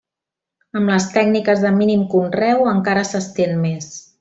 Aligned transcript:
Amb 0.79 0.91
les 0.93 1.05
tècniques 1.17 1.61
de 1.67 1.71
mínim 1.75 2.07
conreu 2.15 2.67
encara 2.73 3.05
s'estén 3.13 3.57
més. 3.69 3.95